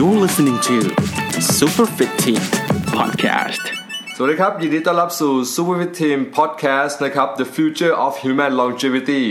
[0.00, 0.76] You're listening to
[1.56, 2.42] Super Fit Team
[2.96, 3.62] Podcast
[4.16, 9.24] สวัสดีครับ ยินดีต้อนรับสู่ Super Fit Team Podcast นะครับ The Future of Human Longevity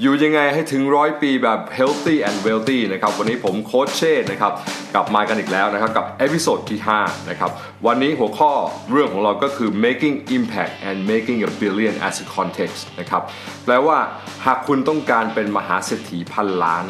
[0.00, 4.52] อยู่ยังไงให้ถึงร้อยปีแบบ Healthy and Wealthy นะครับ วันนี้ผมโค้ชเชษนะครับ
[4.94, 7.50] กลับมากันอีกแล้วนะครับ กับ episode ที่ 5 นะครับ
[7.86, 8.52] วันนี้หัวข้อ
[8.90, 13.22] เรื่องของเราก็คือ making impact and making a billion as a context นะครับ
[13.64, 13.98] แปลว่า
[14.46, 16.86] หากคุณต้องการเป็นมหาเศรษฐีพันล้าน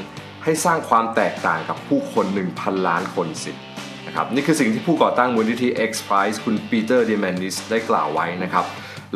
[0.51, 2.27] ให้สร้างความแตกต่างกับผู้คน
[2.57, 3.53] 1,000 ล้านคนสิ
[4.07, 8.65] นะครับนี่คือสิ่งที่ผู้ก่อตั้งมูลนิธิ X Prize คุณปีเตอร์เดแมนนิสได้กล่าวไว้นะครับ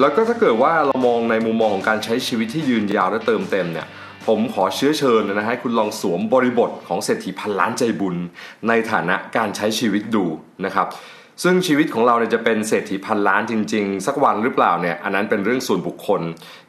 [0.00, 3.86] แล้วก็ถ้าเกิดว่าเรามองในมุมมองของการใช้ชีวิตที่ยืนยาวและเติมเต็มเนี่ย
[4.26, 8.16] ผมขอเชื้อเชิญนะฮะคุณลองสวมบริบทของเศรษฐีพันล้านใจบุญ
[8.68, 10.24] ในฐานะการใช้ชีวิตดู
[10.64, 10.86] นะครับ
[11.42, 16.22] ซึ่งชีวิตของเราเนี่ยจะเป็นเศรษฐีพันล้านจริง ๆ สักวันหรือเปล่าเนี่ยอันนั้นเป็นเรื่องส่วนบุคคล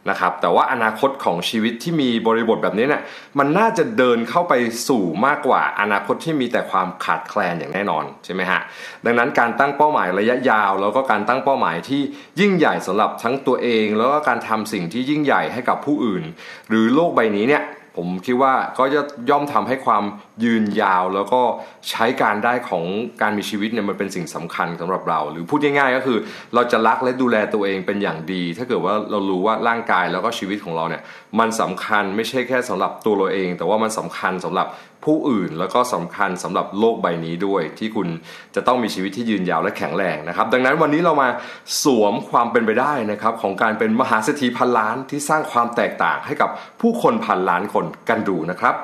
[0.09, 3.04] นะครับแต่ว่าอนาคตของชีวิตที่มีบริบทแบบนี้เนี่ย
[3.40, 4.54] มันน่าจะเดินเข้าไป
[4.88, 8.62] สู่มากกว่าอนาคตที่มีแต่ความขาดแคลนอย่างแน่นอนใช่ไหมฮะ
[9.05, 12.02] ดังนั้นการตั้งเป้าหมายระยะยาว แล้วก็การตั้งเป้าหมายที่
[12.40, 16.23] ยิ่งใหญ่สำหรับทั้งตัวเอง แล้วก็การทำสิ่งที่ยิ่งใหญ่ให้กับผู้อื่น
[16.69, 17.64] หรือโลกใบนี้เนี่ย
[17.97, 20.03] ผมคิดว่าก็จะย่อมทำให้ความ
[20.44, 21.41] ยืนยาว แล้วก็
[21.89, 22.83] ใช้การได้ของ
[23.22, 26.17] การมีชีวิตเนี่ยมันเป็นสิ่งสำคัญสำหรับเรา หรือพูดง่ายๆก็คือ
[26.55, 31.02] เราจะรักและดูแลตัวเองเป็นอย่างดี ถ้าเกิดว่าเรารู้ว่าร่างกายแล้วก็ชีวิตของเราเนี่ย
[31.39, 34.67] มันสำคัญไม่ใช่แค่สำหรับตัวเราเอง แต่ว่ามันสำคัญสำหรับ
[35.06, 38.08] ผู้อื่น แล้วก็สำคัญสำหรับโลกใบนี้ด้วย ที่คุณ
[38.56, 41.30] จะต้องมีชีวิตที่ยืนยาวและแข็งแรงนะครับ ดังนั้นวันนี้เรามา
[41.84, 46.50] สวมความเป็นไปได้นะครับของการเป็นมหาเศรษฐีพันล้านที่สร้างความแตกต่างให้กับ
[46.81, 48.76] ผู้คนพันล้านคนกันดูนะครับ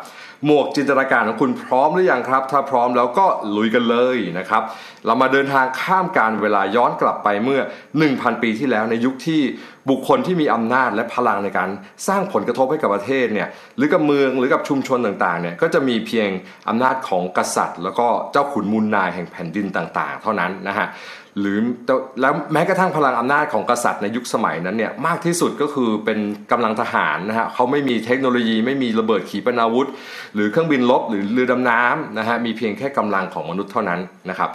[0.46, 3.26] หมวกจินตนาการของคุณพร้อมหรือยังครับ ถ้าพร้อมแล้วก็
[3.56, 4.64] ลุยกันเลยนะครับ
[5.06, 7.62] เรามาเดินทางข้ามการเวลาย้อนกลับไปเมื่อ
[8.02, 9.42] 1,000 ปีที่แล้วในยุคที่
[9.90, 11.70] บุคคลที่มีอำนาจและพลังในการ
[12.08, 16.30] สร้างผลกระทบให้กับประเทศเนี่ยหรือกับเมืองหรือกับชุมชนต่างๆเนี่ยก็จะมีเพียง
[16.70, 20.88] อำนาจของกษัตริย์ แล้วก็เจ้าขุนมูลนายแห่งแผ่นดินต่าง ๆ เท่านั้นนะฮะ
[21.40, 21.58] หรือ
[22.22, 26.20] แล้วแม้กระทั่งพลังอำนาจของกษัตริย์ในยุคสมัยนั้นเนี่ยมากที่สุดก็คือเป็น
[26.52, 29.88] กำลังทหารนะฮะเขาไม่มีเทคโนโลยี ไม่มีระเบิดขีปนาวุธ
[30.36, 34.52] หรือเครื่องบินรบหรือเรือดำน้ำนะฮะมีเพียงแค่กำลังของมนุษย์เท่านั้นนะครับ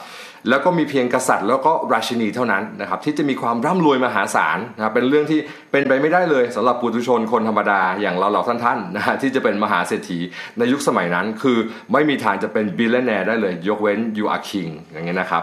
[0.49, 5.41] แล้วก็มีเพียงกษัตริย์แล้วก็ราชินีเท่านั้นนะครับที่จะมีความร่ำรวยมหาศาลนะเป็นเรื่องที่
[5.73, 10.19] เป็นไปไม่ได้เลยสำหรับปุถุชนคนธรรมดาอย่างเราเหล่าท่านๆนะฮะที่จะเป็นมหาเศรษฐี
[10.59, 11.59] ในยุคสมัยนั้น คือ
[11.93, 15.43] ไม่มีทางจะเป็น billionaire ได้เลย ยกเว้น you are king อย่างเงี้ยนะครับ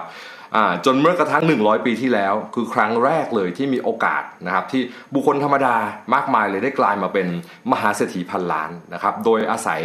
[0.85, 4.81] จนเมื่อกระทั่ง 100 ปีที่แล้ว คือครั้งแรกเลยที่มีโอกาสนะครับที่
[5.13, 5.75] บุคคลธรรมดา
[6.13, 7.27] มากมายเลยได้กลายมาเป็น
[7.71, 9.81] มหาเศรษฐีพันล้านนะครับโดยอาศัย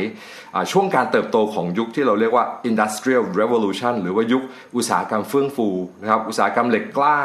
[0.73, 4.43] ช่วงการเติบโตของยุคที่เราเรียกว่า industrial revolution หรือว่ายุค
[4.77, 5.69] อุตสาหกรรมเฟื่องฟู
[6.03, 7.19] นะครับอุตสาหกรรมเหล็กกล้า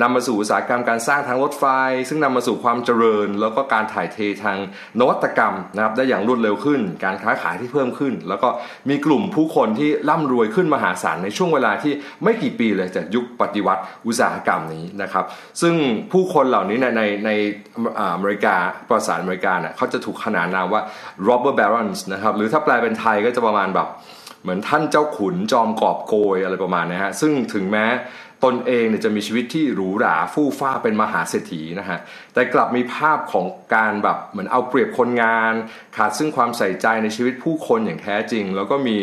[0.00, 1.64] นำมาสู่อุตสาหกรรมการสร้างทางรถไฟ
[2.08, 4.58] ซึ่งนำมาสู่ความเจริญ แล้วก็การถ่ายเททาง
[5.00, 8.48] นวัตกรรมนะครับได้อย่างรวดเร็วขึ้น การค้าขายที่เพิ่มขึ้น แล้วก็
[8.88, 11.92] มีกลุ่มผู้คนที่ร่ำรวยขึ้นมหาศาลในช่วงเวลาที่
[12.24, 15.24] ไม่กี่ปีเลยจากยุคปฏิวัติอุตสาหกรรมนี้นะครับ
[15.60, 15.74] ซึ่ง
[16.12, 17.30] ผู้คนเหล่านี้ในในใน
[17.98, 18.54] อเมริกา
[18.90, 20.82] ประสาทอเมริกาเนี่ยเขาจะถูกขนานนามว่า
[21.28, 23.88] robber barons นะครับหรือถ้าแปลเป็นไทยก็จะประมาณแบบ
[24.42, 27.86] เหมือนท่านเจ้าขุนจอมกอบโกยอะไรประมาณนี้ฮะซึ่งถึงแม้
[28.44, 31.98] ตนเองเนี่ยจะมีชีวิตที่หรูหราฟู่ฟ้าเป็นมหาเศรษฐีนะฮะ
[32.34, 35.52] แต่กลับมีภาพของการแบบเหมือนเอาเปรียบคนงาน
[35.96, 38.96] ขาดซึ่งความใส่ใจในชีวิตผู้คนอย่างแท้จริง แล้วก็มี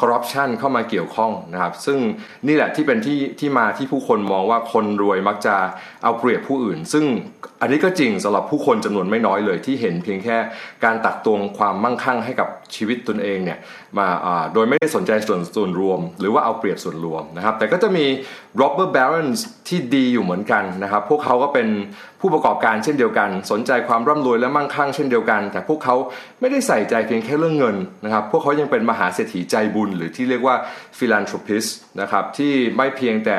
[0.00, 1.98] คอร์รัปชันเข้ามาเกี่ยวข้องนะครับ ซึ่ง
[2.46, 5.56] นี่แหละที่เป็นที่ที่มาที่ผู้คนมองว่าคนรวยมักจะ
[6.04, 7.04] เอาเปรียบผู้อื่น ซึ่ง
[7.60, 10.36] อันนี้ก็จริงสำหรับผู้คนจำนวนไม่น้อยเลยที่เห็นเพียงแค่
[10.84, 13.58] การตักตวงความมั่งคั่งให้กับชีวิตตนเองเนี่ย
[13.98, 14.06] มา
[14.54, 18.06] โดยไม่ได้สนใจส่วนส่วนรวม หรือว่าเอาเปรียบส่วนรวมนะครับ แต่ก็จะมี
[18.60, 21.68] robber barons ที่ดีอยู่เหมือนกันนะครับ พวกเขาก็เป็น
[22.20, 25.96] ผู้ประกอบการเช่นเดียวกัน สนใจความร่ำรวยและมั่งคั่งเช่นเดียวกัน แต่พวกเขา
[26.40, 30.56] ไม่ได้ใส่ใจเพียงแค่เรื่องเงินนะครับ พวกเขายังเป็นมหาเศรษฐีใจบุญ หรือที่เรียกว่า
[30.98, 33.38] philanthropist นะครับที่ไม่เพียงแต่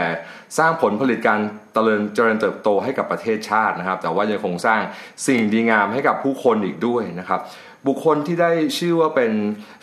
[0.57, 1.39] สร้างผลผลิตการ
[1.73, 4.81] เจริญเจริญเติบโตให้กับประเทศชาตินะครับ แต่ว่ายังคงสร้าง
[5.27, 7.41] สิ่งดีงามให้กับผู้คนอีกด้วยนะครับ
[7.87, 9.31] บุคคลที่ได้ชื่อว่าเป็น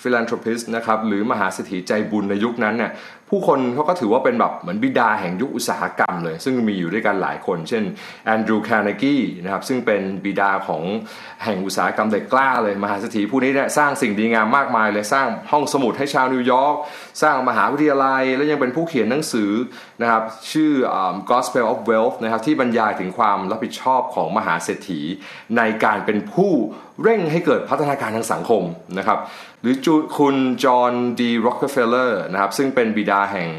[0.03, 2.92] philanthropist นะครับหรือมหาเศรษฐีใจบุญในยุคนั้นเนี่ย
[3.31, 7.84] ผู้คนเขาก็ถือว่าเป็นแบบเหมือนบิดาแห่งยุคอุตสาหกรรมเลย ซึ่งมีอยู่ด้วยกันหลายคน เช่น
[8.25, 10.83] แอนดรูว์คาร์เนกีนะครับซึ่งเป็นบิดาของ
[11.45, 16.75] แห่งอุตสาหกรรมเหล็กกล้าเลย มหาเศรษฐีผู้นี้เนี่ยสร้างสิ่งดีงามมากมายเลย สร้างห้องสมุดให้ชาวนิวยอร์ก
[17.23, 19.51] สร้างมหาวิทยาลัย และยังเป็นผู้เขียนหนังสือ
[20.03, 20.22] นะครับ
[20.53, 20.72] ชื่อ
[21.31, 25.01] Gospel of Wealth นะครับที่บรรยายถึงความรับผิดชอบของมหาเศรษฐี
[25.57, 26.53] ในการเป็นผู้
[27.03, 28.63] เร่งให้เกิดพัฒนาการทางสังคม
[28.99, 29.19] นะครับ
[29.63, 29.77] หรือ
[30.19, 33.51] คุณจอห์นดีร็อกเกอร์เฟลเลอร์นะครับซึ่งเป็นบิดาแห่ง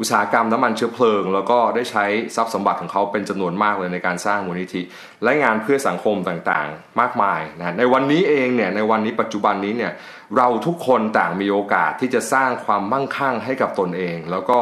[0.00, 2.04] อุตสาหกรรมน้ำมันเชื้อเพลิง แล้วก็ได้ใช้
[2.36, 4.82] ทรัพย์สมบัติของเขาเป็นจำนวนมากเลยในการสร้างมูลนิธิ
[5.22, 9.92] และงานเพื่อสังคมต่างๆ มากมายนะในวันนี้เองเนี่ยในวันนี้ปัจจุบันนี้เนี่ย
[10.36, 14.58] เราทุกคนต่างมีโอกาสที่จะสร้างความมั่งคั่งให้กับตนเอง แล้วก็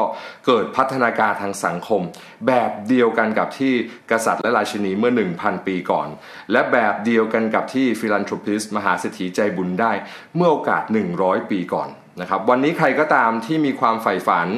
[0.47, 2.03] เกิดพัฒนาการทางสังคม
[2.47, 3.75] แบบเดียวกันกับที่
[4.11, 6.09] กษัตริย์และราชินีเมื่อ 1,000 ปีก่อน
[6.53, 9.93] และแบบเดียวกันกับที่ฟิลันทรปิสมหาเศรษฐีใจบุญได้
[10.37, 10.83] เมื่อโอกาส
[11.17, 11.91] 100 ปีก่อน
[12.21, 14.49] นะครับวันนี้ใครก็ตามที่มีความใฝ่ฝัน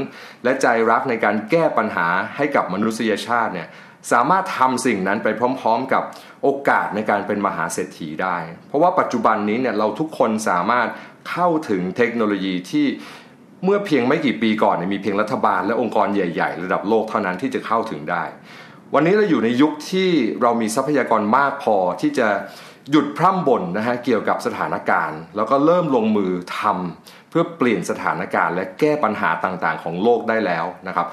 [0.45, 2.07] และใจรักในการแก้ปัญหา
[2.37, 3.69] ให้กับมนุษยชาติเนี่ย
[4.13, 5.29] สามารถทำสิ่งนั้นไป
[5.61, 6.03] พร้อม ๆ กับ
[6.43, 8.37] โอกาสในการเป็นมหาเศรษฐีได้
[8.69, 10.89] เพราะว่าปัจจุบันนี้เนี่ยเราทุกคนสามารถ
[11.31, 12.87] เข้าถึงเทคโนโลยีที่
[13.65, 18.25] เมื่อเพียงไม่กี่ปีก่อนมีเพียงรัฐบาลและองค์กรใหญ่ ๆ ระดับโลกเท่านั้นที่จะเข้าถึงได้
[18.95, 20.11] วันนี้เราอยู่ในยุคที่
[20.43, 22.29] เรามีทรัพยากรมากพอที่จะ
[22.91, 31.07] หยุดพร่ำบ่นนะฮะเกี่ยวกับสถานการณ์ แล้วก็เริ่มลงมือทำเพื่อเปลี่ยนสถานการณ์ และแก้ปัญหาต่างๆ ของโลกได้แล้วนะครับ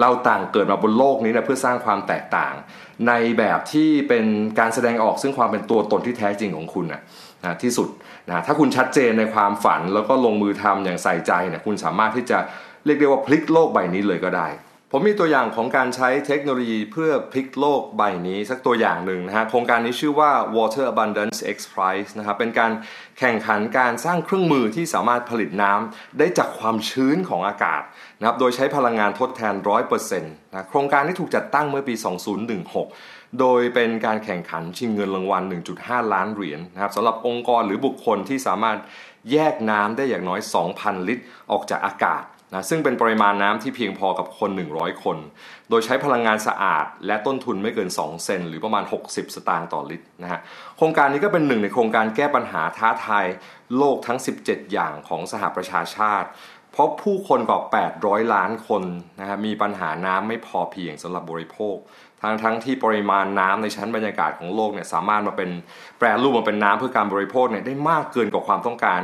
[0.00, 2.54] เราต่างเกิดมาบนโลกนี้นะเพื่อสร้างความแตกต่าง
[3.08, 4.24] ในแบบที่เป็น
[4.58, 7.02] การแสดงออกซึ่งความเป็นตัวตนที่แท้จริงของคุณนะ
[7.44, 7.88] นะที่สุด
[8.28, 12.38] นะถ้าคุณชัดเจนในความฝันแล้วก็ลงมือทำอย่างใส่ใจเนี่ยคุณสามารถที่จะ
[12.84, 14.48] เรียกได้ว่าพลิกโลกใบนี้เลยก็ได้
[14.96, 22.72] ผมมีตัวอย่างของการใช้เทคโนโลยีเพื่อพลิกโลกใบนี้สักตัวอย่างหนึ่งนะฮะโครงการนี้ชื่อว่า Water Abundance X Prize นะครับเป็นการ
[23.18, 27.82] แข่งขันการสร้างเครื่องมือที่สามารถผลิตน้ำได้จากความชื้นของอากาศ
[28.18, 29.54] นะครับโดยใช้พลังงานทดแทน
[30.04, 31.94] 100%นะโครงการที่ถูกจัดตั้งเมื่อปี
[32.66, 35.42] 2016 โดยเป็นการแข่งขันชิงเงินรางวัล
[35.78, 38.78] 1.5 ล้านเหรียญนะครับสำหรับองค์กรหรือบุคคลที่สามารถ
[39.32, 40.40] แยกน้ำได้อย่างน้อย
[40.74, 45.18] 2,000 ลิตร ออกจากอากาศ นะซึ่งเป็นปริมาณน้ำที่เพียงพอกับคน 100 คน
[45.68, 50.40] โดยใช้พลังงานสะอาด และต้นทุนไม่เกิน 2 เซนหรือประมาณ 60 สตางค์ต่อลิตรนะฮะ
[50.76, 53.26] โครงการนี้ก็เป็นหนึ่งในโครงการแก้ปัญหาท้าทาย
[53.76, 56.28] โลกทั้ง 17 อย่างของสหประชาชาติ
[56.72, 57.60] เพราะผู้คนกว่า
[57.96, 58.82] 800 ล้านคน
[59.20, 61.76] นะฮะมีปัญหาน้ำไม่พอเพียงสำหรับบริโภค
[62.24, 65.50] ทั้งทั้งที่ปริมาณน้ำในชั้นบรรยากาศของโลกเนี่ยสามารถมาเป็น
[65.98, 69.00] แปรรูปมาเป็นน้ำเพื่อการบริโภคเนี่ยได้มากเกินกว่าความต้องการ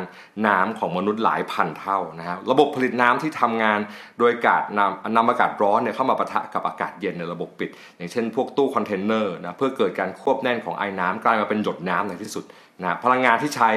[0.46, 3.80] น้ำของมนุษย์หลายพันเท่านะครับระบบผลิตน้ำที่ทำงาน
[4.18, 12.44] โดยอากาศนำนำอากาศร้อนเนี่ยเข้ามาปะทะกับอากาศเย็นในระบบปิด อย่างเช่นพวกตู้คอนเทนเนอร์นะเพื่อเกิดการควบแน่นของไอ้น้ำกลายมาเป็นหยดน้ำในที่สุด
[12.80, 13.70] นะพลังงานที่ใช้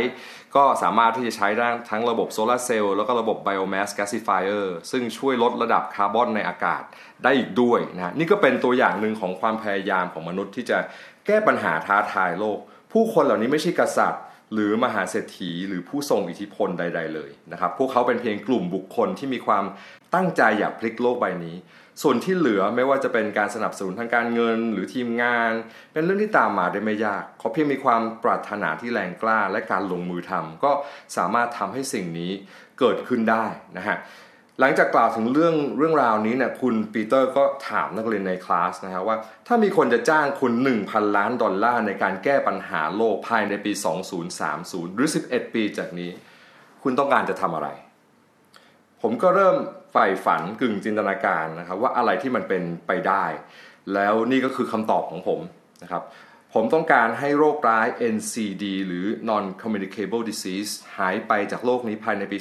[0.56, 6.84] ก็สามารถที่จะใช้ได้ทั้งระบบโซลาร์เซลล์แล้วก็ระบบไบโอแมสแกซิฟายเออร์ซึ่งช่วยลดระดับคาร์บอนในอากาศ
[7.24, 10.78] ได้อีกด้วยนะนี่ก็เป็นตัวอย่างหนึ่งของความพยายามของมนุษย์ที่จะ
[11.26, 12.58] แก้ปัญหาท้าทายโลก
[12.92, 14.22] ผู้คนเหล่านี้ไม่ใช่กษัตริย์
[14.54, 19.64] หรือมหาเศรษฐีหรือผู้ทรงอิทธิพลใด ๆ เลยนะครับ พวกเขาเป็นเพียงกลุ่มบุคคลที่มีความ
[20.16, 21.56] ตั้งใจอยากพลิกโลกใบนี้
[22.02, 25.52] ส่วนที่เหลือไม่ว่าจะเป็นการสนับสนุนทางการเงินหรือทีมงาน
[25.94, 30.72] เป็นเรื่องที่ตามมาได้ไม่ยากเขาเพียงมีความปรารถนาที่แรงกล้าและการลงมือทำก็
[31.18, 32.32] สามารถทำให้สิ่งนี้
[32.80, 33.46] เกิดขึ้นได้
[33.78, 33.98] นะฮะ
[34.60, 39.18] หลังจากกล่าวถึงเรื่องเรื่องราวนี้เนี่ยคุณปีเตอร์ก็ถามนักเรียนในคลาสนะฮะว่า
[39.48, 40.54] ถ้ามีคนจะจ้างคุณ
[40.84, 43.72] 1,000 ล้านดอลลาร์ในการแก้ปัญหาโลกภายในปี
[44.34, 46.12] 2030 หรือ 11 ปีจากนี้
[46.84, 47.70] คุณต้องการจะทำอะไร
[49.02, 49.58] ผมก็เริ่ม
[49.92, 53.26] ใฝ่ฝันกึ่งจินตนาการนะครับว่าอะไรที่มันเป็นไปได้
[53.94, 55.40] แล้วนี่ก็คือคำตอบของผม
[55.84, 56.04] นะครับ
[56.54, 62.38] ผมต้องการให้โรคร้าย NCD หรือ Non Communicable Disease หายไปจากโลกนี้ภายในปี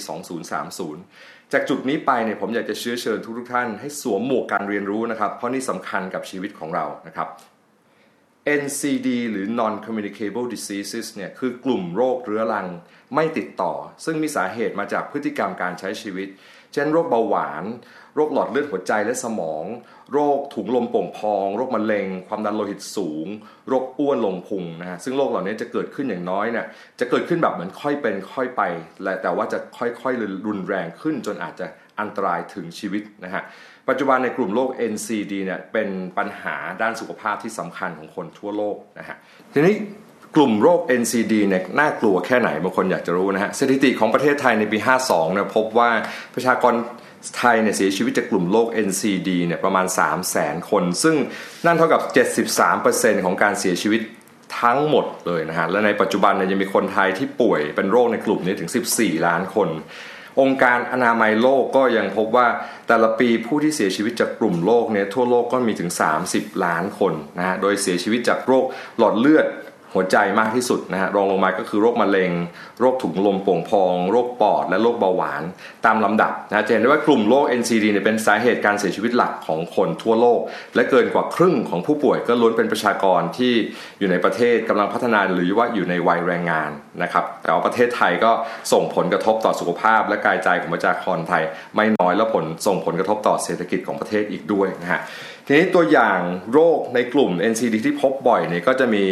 [0.74, 7.28] 2030 จากจุดนี้ไปเนี่ยผมอยากจะเชื้อเชิญทุกทุกท่านให้สวมหมวกการเรียนรู้นะครับ เพราะนี่สำคัญกับชีวิตของเรานะครับ
[8.60, 12.66] NCD หรือ Non Communicable Diseases เนี่ยคือกลุ่มโรคเรื้อรัง
[13.14, 13.72] ไม่ติดต่อ
[14.04, 16.28] ซึ่งมีสาเหตุมาจากพฤติกรรมการใช้ชีวิต
[16.72, 17.64] เช่นโรคเบาหวาน
[18.14, 19.64] โรคหลอดเลือดหัวใจและสมอง
[20.12, 23.26] โรคถุงลมโป่งพอง โรคมะเร็ง ความดันโลหิตสูง
[23.68, 26.66] โรคอ้วนลงพุงนะฮะซึ่งโรคเหล่านี้จะเกิดขึ้นอย่างน้อยเนี่ย
[27.00, 28.62] จะเกิดขึ้นแบบเหมือนค่อยเป็นค่อยไป
[29.02, 31.66] และแต่ว่าจะค่อยๆรุนแรงขึ้น จนอาจจะ
[32.00, 33.42] อันตรายถึงชีวิตนะฮะ
[33.88, 39.16] ปัจจุบันในกลุ่มโรค NCD เนี่ยเป็นปัญหาด้านสุขภาพที่สำคัญของคนทั่วโลกนะฮะ
[39.52, 39.74] ทีนี้
[40.36, 45.90] กลุ่มโรค NCD เนี่ยน่ากลัวแค่ไหนบางคนอยากจะรู้นะฮะสถิติของประเทศไทยในปี 52เนี่ยพบว่า
[46.34, 46.74] ประชากร
[47.38, 51.16] ไทยเนี่ยเสียชีวิตจากกลุ่มโรค NCD เนี่ยประมาณ 3 0 0แสนคน ซึ่ง
[51.66, 52.02] นั่นเท่ากับ
[52.62, 54.00] 73%ของการเสียชีวิต
[54.60, 59.68] ทั้งหมดเลยนะฮะ และในปัจจุบันเนี่ยยังมีคนไทยที่ป่วยเป็นโรคในกลุ่มนี้ถึง 14 ล้านคน
[60.40, 62.46] องค์การอนามัยโลกก็ยังพบว่า
[62.88, 65.90] แต่ละปีผู้ที่เสียชีวิตจากกลุ่มโรคเนี่ยทั่วโลกก็มีถึง
[66.26, 68.64] 30 ล้านคนนะฮะ โดยเสียชีวิตจากโรค
[68.98, 69.46] หลอดเลือด
[69.94, 72.32] หัวใจมากที่สุดนะฮะรองลงมาก็คือโรคมะเร็ง
[72.80, 75.42] โรคถุงลมโป่งพอง โรคปอด และโรคเบาหวาน
[75.86, 80.40] ตามลำดับนะจะเห็นได้ว่ากลุ่มโรค NCD เนี่ยเป็นสาเหตุการเสียชีวิตหลักของคนทั่วโลก
[80.74, 83.52] และเกินกว่าครึ่งของผู้ป่วยก็ล้วนเป็นประชากรที่
[83.98, 86.70] อยู่ในประเทศกำลังพัฒนาหรือว่าอยู่ในวัยแรงงาน
[87.02, 88.32] นะครับแต่ว่าประเทศไทยก็
[88.72, 91.42] ส่งผลกระทบต่อสุขภาพ และกายใจของประชากรไทย
[91.76, 95.00] ไม่น้อยและผลส่งผลกระทบต่อเศรษฐกิจของประเทศอีกด้วยนะฮะ
[95.46, 96.20] ทีนี้ตัวอย่าง
[96.52, 99.04] โรคในกลุ่ม NCD ที่พบบ่อยเนี่ยก็จะมี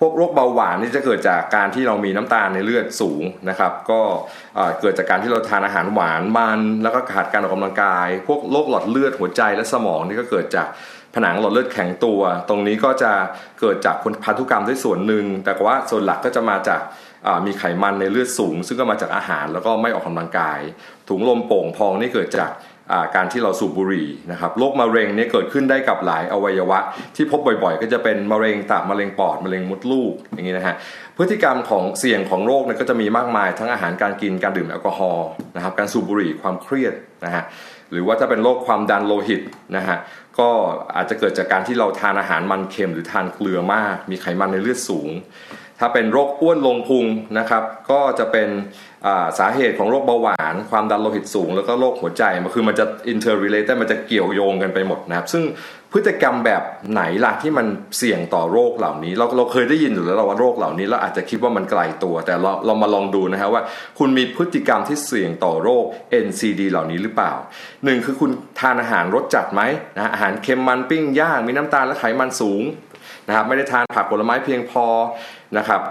[0.00, 4.00] พวกโรคเบาหวานที่จะเกิดจากการที่เรามีน้ำตาลในเลือดสูงนะครับ ก็
[4.80, 10.68] เกิดจากการที่เราทานอาหารหวานมันแล้วก็ขาดการออกกำลังกาย พวกโรคหลอดเลือดหัวใจและสมองนี่ก็เกิดจาก
[11.14, 13.12] ผนังหลอดเลือดแข็งตัว ตรงนี้ก็จะ
[13.60, 16.80] เกิดจากพันธุกรรมด้วยส่วนหนึ่ง แต่ว่าส่วนหลักก็จะมาจาก
[17.46, 20.60] มีไขมันในเลือดสูง ซึ่งก็มาจากอาหารแล้วก็ไม่ออกกำลังกาย
[21.08, 22.50] ถุงลมโป่งพองนี่เกิดจาก
[23.14, 26.78] การที่เราสูบบุหรี่นะครับโรคมะเร็งเนี่ยเกิดขึ้นได้กับหลายอวัยวะ
[27.16, 30.74] ที่พบบ่อยๆ ก็จะเป็นมะเร็งตับมะเร็งปอดมะเร็งมดลูกอย่างนี้นะฮะ
[31.16, 37.44] พฤติกรรมของเสี่ยงของโรคเนี่ยก็จะมีมากมายทั้งอาหารการกินการดื่มแอลกอฮอล์นะครับการสูบบุหรี่ความเครียดนะฮะ
[37.92, 39.42] หรือว่าถ้าเป็นโรคความดันโลหิต
[39.76, 39.98] นะฮะ
[40.38, 40.48] ก็
[40.96, 45.10] อาจจะเกิดจากการที่เราทานอาหารมันเค็มหรือทานเกลือมาก มีไขมันในเลือดสูง
[45.80, 47.04] ถ้าเป็นโรคอ้วนลงพุง
[47.38, 48.48] นะครับก็จะเป็น
[49.38, 55.44] สาเหตุของโรคเบาหวาน ความดันโลหิตสูง แล้วก็โรคหัวใจมันคือมันจะ interrelated มันจะเกี่ยวโยงกันไปหมดนะครับ ซึ่ง
[55.92, 56.62] พฤติกรรมแบบ
[56.92, 57.66] ไหนล่ะที่มัน
[57.98, 63.62] เสี่ยงต่อโรคเหล่านี้ เราเราเคยได้ยินอยู่แล้วว่าโรคเหล่านี้เราอาจจะคิดว่ามันไกลตัว แต่เราเรามาลองดูนะฮะว่า
[63.98, 65.84] คุณมีพฤติกรรมที่เสี่ยงต่อโรค
[66.26, 67.32] NCD เหล่านี้หรือเปล่า
[67.84, 69.62] หนึ่งคือคุณทานอาหารรสจัดไหม
[69.96, 72.62] นะอาหารเค็มมันปิ้งย่างมีน้ำตาลและไขมันสูง
[73.28, 74.86] นะครับไม่ได้ทานผักผลไม้เพียงพอ
[75.58, 75.82] นะครับ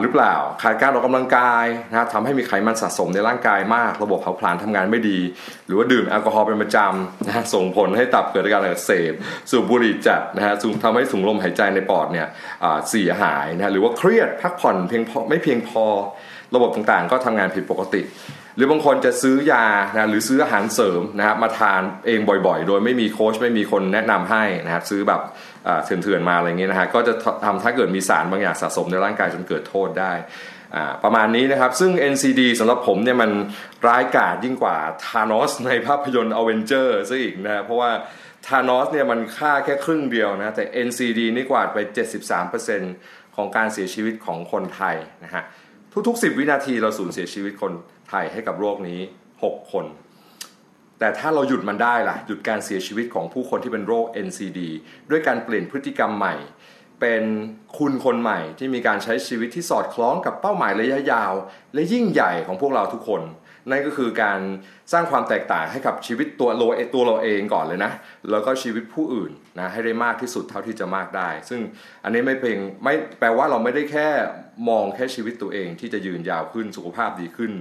[0.00, 5.18] หรือเปล่าขาดการออกกำลังกายนะทำให้มีไขมันสะสมในร่างกายมาก ระบบเผาผลาญทำงานไม่ดี
[5.66, 9.12] หรือว่าดื่มแอลกอฮอล์เป็นประจำนะส่งผลให้ตับเกิดการอักเสบ
[9.50, 10.54] สูบบุหรี่จัดนะฮะ
[10.84, 12.26] ทำให้ถุงลมหายใจในปอดเนี่ย
[12.90, 15.84] เสียหายนะหรือว่าเครียดพักผ่อนเพียงพอไม่เพียงพอ
[16.54, 18.02] ระบบต่างๆ ก็ทำงานผิดปกติ
[18.56, 25.20] หรือบางคนจะซื้อยานะหรือซื้ออาหารเสริมนะครับมาทานเองบ่อยๆ โดยไม่มีโค้ชไม่มีคนแนะนำให้นะครับซื้อแบบ
[25.84, 27.14] เถื่อนๆมาอะไรเงี้ยนะฮะก็จะ
[27.44, 30.12] ทำถ้าเกิดมีสารบางอย่างสะสมในร่างกายจนเกิดโทษได้
[31.04, 33.30] ประมาณนี้นะครับ ซึ่ง NCD สำหรับผมเนี่ยมัน
[33.86, 34.76] ร้ายกาจยิ่งกว่า
[35.06, 37.90] ธานอสในภาพยนตร์อเวนเจอร์ซะอีกนะเพราะว่า
[38.46, 41.78] ธานอสเนี่ยมันฆ่าแค่ครึ่งเดียวนะแต่ NCD นี่กวาดไป
[42.56, 45.44] 73%ของการเสียชีวิตของคนไทยนะฮะ
[46.06, 47.72] ทุกๆ 10 วินาทีเราสูญเสียชีวิตคน
[48.10, 49.00] ไทยให้กับโรคนี้
[49.40, 49.84] 6 คน
[51.02, 54.60] แต่ถ้าเราหยุดมันได้ล่ะ หยุดการเสียชีวิตของผู้คนที่เป็นโรค NCD
[55.10, 56.34] ด้วยการเปลี่ยนพฤติกรรมใหม่
[57.00, 57.24] เป็น
[57.78, 61.32] คุณคนใหม่ที่มีการใช้ชีวิตที่สอดคล้องกับเป้าหมายระยะยาว
[61.74, 63.22] และยิ่งใหญ่ของพวกเราทุกคน
[63.70, 64.40] นั่นก็คือการ
[64.92, 67.92] สร้างความแตกต่างให้กับชีวิตตัวเราตัวเราเองก่อนเลยนะ
[68.30, 71.60] แล้วก็ชีวิตผู้อื่นนะให้ได้มากที่สุดเท่าที่จะมากได้ ซึ่ง
[72.04, 74.08] อันนี้ไม่เพียงไม่แปลว่าเราไม่ได้แค่
[74.68, 77.52] มองแค่ชีวิตตัวเองที่จะยืนยาวขึ้นสุขภาพดีขึ้น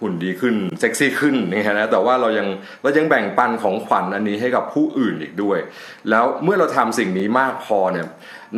[0.00, 2.48] หุ่นดีขึ้นเซ็กซี่ขึ้นนี่ฮะนะแต่ว่าเรายัง
[2.82, 5.58] เรายังแบ่งปันของขวัญอันนี้ให้กับผู้อื่นอีกด้วย
[6.10, 8.06] แล้วเมื่อเราทำสิ่งนี้มากพอเนี่ย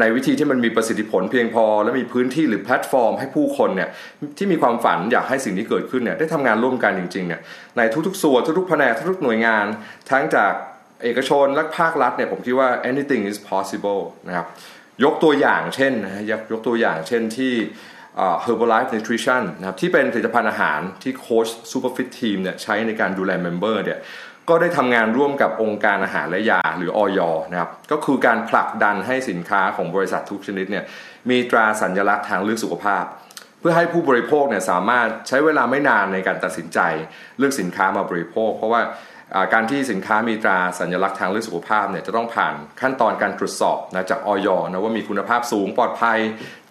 [0.01, 3.89] ในวิธีที่มันมีประสิทธิผลเพียงพอ และมีพื้นที่หรือแพลตฟอร์มให้ผู้คนเนี่ย
[4.39, 7.41] ที่มีความฝันอยากให้สิ่งนี้เกิดขึ้นเนี่ยได้ทำงานร่วมกันจริงๆเนี่ย
[7.77, 9.65] ในทุกๆส่วนทุกๆแผนกทุกๆหน่วยงาน
[10.11, 10.53] ทั้งจาก
[11.05, 14.47] เอกชนและภาครัฐเนี่ยผมคิดว่า anything is possible นะครับ
[15.05, 17.55] ยกตัวอย่างเช่นนะยกตัวอย่างเช่นที่
[18.45, 23.99] Herbalife Nutrition นะครับที่เป็นผลิตภัณฑ์อาหารที่โค้ช Superfit Team เนี่ยใช้ในการดูแล member เนี่ย
[24.49, 30.85] ก็ได้ทำงานร่วมกับองค์การอาหารและยาหรืออย นะครับ ก็คือการผลักดันให้สินค้าของบริษัททุกชนิดเนี่ย
[31.31, 33.05] มีตราสัญลักษณ์ทางเลือกสุขภาพ
[33.61, 36.79] เพื่อให้ผู้บริโภคเนี่ยสามารถใช้เวลาไม่นานในการตัดสินใจ
[37.39, 38.81] เลือกสินค้ามาบริโภค เพราะว่า
[39.53, 46.19] การที่สินค้ามีตราสัญลักษณ์ทางเลือกสุขภาพเนี่ยจะต้องผ่านขั้นตอนการตรวจสอบนะจากออยนะว่ามีคุณภาพสูงปลอดภัย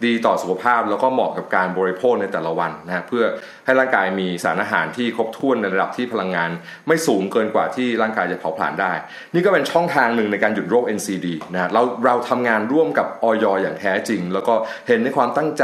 [0.05, 3.23] ดีต่อสุขภาพ แล้วก็เหมาะกับการบริโภคในแต่ละวันนะเพื่อ
[3.65, 6.49] ให้ร่างกายมีสารอาหารที่ครบถ้วนในระดับที่พลังงาน
[6.87, 8.91] ไม่สูงเกินกว่าที่ร่างกายจะเผาผลาญได้
[9.33, 14.53] นี่ก็เป็นช่องทางหนึ่งในการหยุดโรค NCD นะเราเราทำงานร่วมกับออยอย่างแท้จริง แล้วก็
[14.87, 15.63] เห็นในความตั้งใจ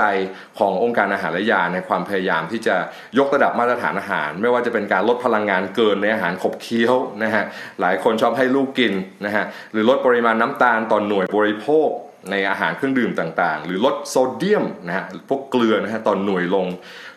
[0.59, 2.75] ขององค์การอาหารและยาในความพยายามที่จะ
[3.17, 6.82] ยกระดับมาตรฐานอาหาร ไม่ว่าจะเป็นการลดพลังงานเกินในอาหารขบเคี้ยว
[7.23, 7.43] นะฮะ
[7.81, 8.93] หลายคนชอบให้ลูกกิน
[9.25, 11.89] นะฮะหรือลดปริมาณน้ำตาลต่อนหน่วยบริโภค
[12.31, 16.67] ในอาหารเครื่องดื่มต่างๆ หรือลดโซเดียมนะฮะพวกเกลือนะฮะตอนหน่วยลง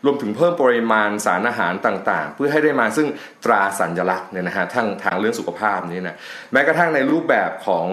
[0.05, 3.09] รวมถึงเพิ่มปริมาณสารอาหารต่างๆ เพื่อให้ได้มาซึ่ง
[3.45, 6.17] ตราสัญลักษณ์เนี่ยนะฮะทางทางเรื่องสุขภาพนี้นะ
[6.53, 7.87] แม้กระทั่งในรูปแบบของ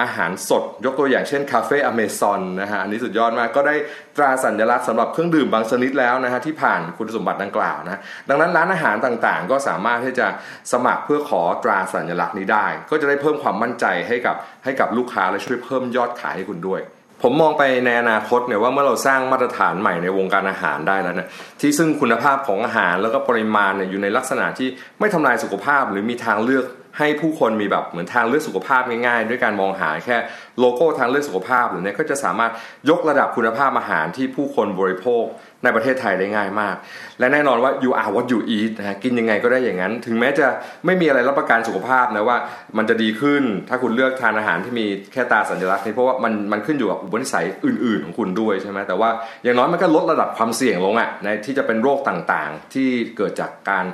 [0.00, 3.74] อาหารสดยกตัวอย่างเช่นคาเฟ่อเมซอนนะฮะอันนี้สุดยอดมากก็ได้
[4.16, 10.26] ตราสัญลักษณ์สำหรับเครื่องดื่มบางชนิดแล้วนะฮะที่ผ่านคุณสมบัติดังกล่าวนะดังนั้นร้านอาหารต่างๆ ก็สามารถที่จะ
[10.72, 16.82] สมัครเพื่อขอตราสัญลักษณ์นี้ได้ ก็จะได้เพิ่มความมั่นใจให้กับให้กับลูกค้าและช่วยเพิ่มยอดขายให้คุณด้วย
[17.22, 21.28] ผมมองไปในอนาคตเนี่ยว่าเมื่อเราสร้างมาตรฐานใหม่ในวงการอาหารได้แล้วเนี่ย
[21.60, 24.68] ที่ซึ่งคุณภาพของอาหารแล้วก็ปริมาณเนี่ยอยู่ในลักษณะที่
[25.00, 26.64] ไม่ทำลายสุขภาพ หรือมีทางเลือก
[26.98, 30.16] ให้ผู้คนมีแบบเหมือนทางเลือกสุขภาพง่ายๆ ด้วยการมองหาแค่
[30.60, 32.52] โลโก้ทางเลือกสุขภาพหรือเนี่ยก็จะสามารถ
[32.90, 35.24] ยกระดับคุณภาพอาหารที่ผู้คนบริโภค
[35.64, 36.76] ในประเทศไทยได้ง่ายมาก
[37.18, 40.46] และแน่นอนว่า you are what you eat นะฮะกินยังไงก็ได้อย่างนั้น ถึงแม้จะ
[40.86, 42.36] ไม่มีอะไรรับประกันสุขภาพนะว่า
[42.78, 49.10] มันจะดีขึ้นถ้าคุณเลือกทานอาหารที่มีแค่ตาสัญลักษณ์นี่เพราะว่ามันมันขึ้นอยู่กับอุปนิสัยอื่น ๆ ของคุณด้วยใช่ไหมแต่ว่า
[49.44, 53.84] อย่างน้อยมันก็ลดระดับความเสี่ยงลงอะในที่จะเป็นโรคต่างๆ ที่เกิดจากการ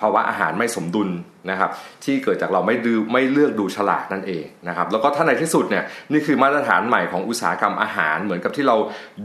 [0.00, 1.10] ภาวะอาหารไม่สมดุล
[1.50, 1.70] นะครับ
[2.04, 8.76] ที่เกิดจากเราไม่ดูไม่เลือกดูฉลากนั่นเองนะครับแล้วก็ถ้าในที่สุดเนี่ยนี่คือมาตรฐานใหม่ของอุตสาหกรรมอาหาร เหมือนกับที่เรา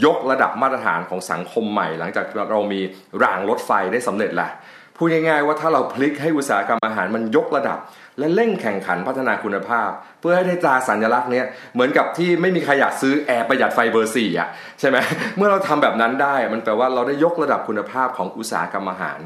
[0.06, 2.82] ยกระดับมาตรฐานของสังคมใหม่ หลังจากเรามี
[3.24, 4.52] รางรถไฟได้สำเร็จแล้ว
[4.98, 7.78] พูดง่ายๆว่าถ้าเราพลิกให้อุตสาหกรรมอาหารมันยกระดับ
[8.20, 9.90] และเร่งแข่งขันพัฒนาคุณภาพ
[10.22, 14.98] เพื่อให้ได้ตราสัญลักษณ์เนี้ยเหมือนกับที่ไม่มีใครอยากซื้อแอร์ประหยัดไฟเบอร์สี่อะใช่ไหม
[15.38, 19.20] เมื่อเราทำแบบนั้นได้มันแปลว่าเราได้ยกระดับคุณภาพของอุตสาหกรรมอาหาร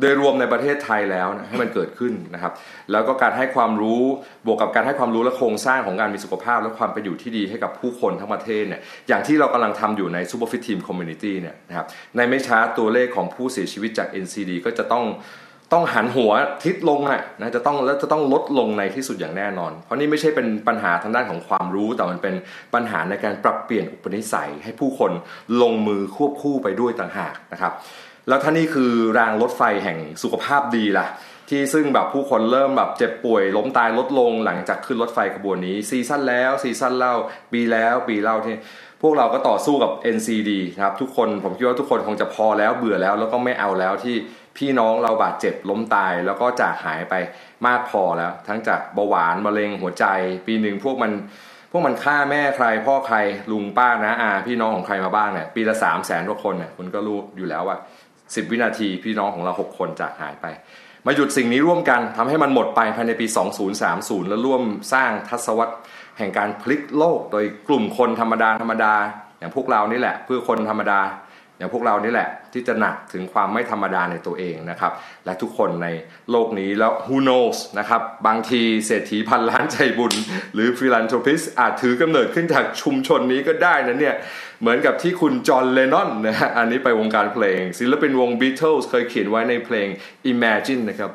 [0.00, 2.52] โดยรวมในประเทศไทยแล้วนะให้มันเกิดขึ้นนะครับ
[2.92, 4.02] แล้วก็การให้ความรู้
[4.46, 11.86] บวกกับการให้ความรู้และโครงสร้างของการมีสุขภาพ และความเป็นอยู่ที่ดีให้กับผู้คนทั้งประเทศเนี่ยอย่างที่เรากำลังทำอยู่ใน Super Fit Team Community เนี่ยนะครับ
[12.16, 15.04] ในไม่ช้าตัวเลขของผู้เสียชีวิตจาก NCD ก็จะต้อง
[15.72, 16.32] ต้องหันหัว
[16.64, 22.34] ทิศลงอะนะจะต้องแล้วจะต้องลดลงในที่สุดอย่างแน่นอน เพราะนี่ไม่ใช่เป็นปัญหาทางด้านของความรู้ แต่มันเป็น
[22.74, 25.12] ปัญหาในการปรับเปลี่ยนอุปนิสัย ให้ผู้คน
[25.62, 27.72] ลงมือควบคู่ไปด้วยต่างหากนะครับ
[28.28, 31.06] แล้วท่านี่คือรางรถไฟแห่งสุขภาพดีล่ะ
[31.48, 37.14] ที่ซึ่งแบบผู้คนเริ่มแบบเจ็บป่วยล้มตายลดลงหลังจากขึ้นรถไฟขบวนนี้ซีซั่นแล้วซีซั่นเล่า
[37.52, 38.56] ปีแล้วปีเล่าที่
[39.02, 44.16] พวกเราก็ต่อสู้กับ NCD นะครับทุกคนผมคิดว่าทุกคนคงจะพอแล้วเบื่อแล้วแล้วก็ไม่เอาแล้วที่
[44.58, 47.14] พี่น้องเราบาดเจ็บล้มตายแล้วก็จากหายไป
[47.66, 50.04] มากพอแล้ว ทั้งจากเบาหวานมะเร็งหัวใจ
[50.46, 51.12] ปีหนึ่งพวกมัน
[51.70, 53.16] พวกมันฆ่าแม่ใคร พ่อใคร
[53.52, 57.76] ลุงป้านะอาพี่น้องของใครมาบ้างเนี่ยปีละสามแสนกว่าคนเนี่ยคุณก็รู้อยู่แล้วว่า
[58.14, 60.46] 10วินาทีพี่น้องของเรา6คนจากหายไป
[61.06, 63.26] มาหยุดสิ่งนี้ร่วมกันทำให้มันหมดไปภายในปี
[63.78, 65.76] 2030 แล้วร่วมสร้างทศวรรษ
[66.18, 68.94] แห่งการพลิกโลกโดยกลุ่มคนธรรมดาธรรมดา
[69.38, 71.00] อย่างพวกเรานี่แหละ เพื่อคนธรรมดา
[71.58, 74.92] อย่างพวกเรานี่แหละที่จะหนักถึงความไม่ธรรมดาในตัวเองนะครับ
[75.24, 75.88] และทุกคนใน
[76.30, 80.14] โลกนี้แล้ว who knows นะครับ บางทีเศรษฐีพันล้านใจบุญ
[80.54, 84.16] หรือ philanthropist อาจถือกำเนิดขึ้นจากชุมชนนี้ก็ได้นะเนี่ย
[84.60, 89.88] เหมือนกับที่คุณจอห์นเลนนอนนะฮะอันนี้ไปวงการเพลง ศิลปินวง Beatles เคยเขียนไว้ในเพลง
[90.32, 91.10] Imagine นะครับ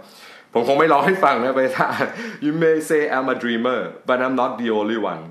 [0.53, 1.87] ผมคงไม่ร้องให้ฟังนะไปถ้า
[2.45, 5.23] You may say I'm a dreamer but I'm not the only one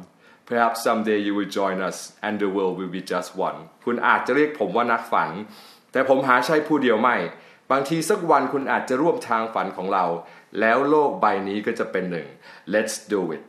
[0.48, 5.30] Perhaps someday you will join us and the world will be just one คุณอาจจะเรียกผมว่านักฝัน
[5.92, 7.16] แต่ผมหาใช่ผู้เดียวไม่
[7.70, 10.04] บางทีสักวันคุณอาจจะร่วมทางฝันของเรา
[10.60, 12.26] แล้วโลกใบนี้ก็จะเป็นหนึ่ง
[12.72, 13.42] Let's do it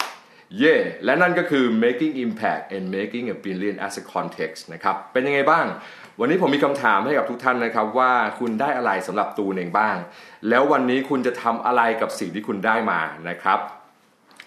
[0.57, 5.65] เย่และนั่นก็คือ making impact and making a billion as a context นะครับ เป็นยังไงบ้าง
[6.19, 9.95] วันนี้ผมมีคำถามให้กับทุกท่านนะครับ ว่าคุณได้อะไรสำหรับตนเองบ้าง
[10.49, 13.59] แล้ววันนี้คุณจะทำอะไรกับสิ่งที่คุณได้มานะครับ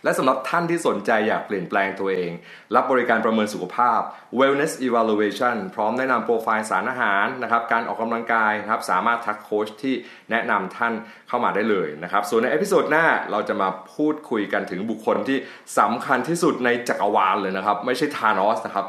[0.05, 2.31] และสำหรับท่านที่สนใจอยากเปลี่ยนแปลงตัวเอง
[2.75, 4.01] รับบริการประเมินสุขภาพ
[4.39, 9.95] wellness evaluation พร้อมแนะนำโปรไฟล์สารอาหารนะครับการออกกำลังกายครับสามารถทักโค้ชที่
[10.31, 10.93] แนะนำท่าน
[11.29, 15.39] เข้ามาได้เลยนะครับส่วนใน episode หน้าเราจะมาพูดคุยกันถึงบุคคลที่
[15.79, 18.87] สำคัญที่สุดในจักรวาลเลยนะครับ ไม่ใช่ธานอสนะครับ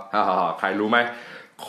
[0.60, 0.98] ใครรู้ไหม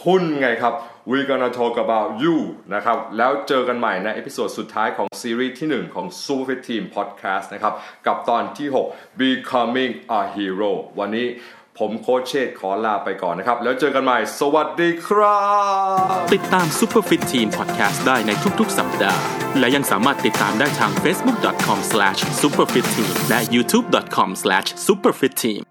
[0.02, 0.74] คุณไงครับ
[1.10, 2.36] we gonna talk about you
[2.74, 7.74] นะครับ แล้วเจอกันใหม่ใน episode สุดท้ายของซีรีส์ที่ 1 ของ Super Fit Team Podcast นะครับ
[8.06, 11.26] กับตอนที่ 6 becoming a hero วันนี้
[11.78, 15.40] ผมโค้ชเชษฐ์ขอลาไปก่อนนะครับ แล้วเจอกันใหม่ สวัสดีครั
[15.96, 15.98] บ
[16.34, 19.20] ติดตาม Super Fit Team Podcast ได้ในทุกๆ สัปดาห์
[19.58, 25.62] และยังสามารถติดตามได้ทาง facebook.com/superfitteam และ youtube.com/superfitteam